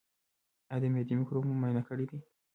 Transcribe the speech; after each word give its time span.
ایا 0.73 0.77
د 0.81 0.85
معدې 0.93 1.13
مکروب 1.19 1.43
مو 1.47 1.53
معاینه 1.61 1.81
کړی 1.89 2.05
دی؟ 2.09 2.19